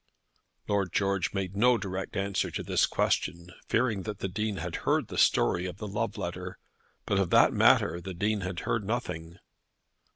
[0.67, 5.09] Lord George made no direct answer to this question, fearing that the Dean had heard
[5.09, 6.57] the story of the love letter;
[7.05, 9.37] but of that matter the Dean had heard nothing.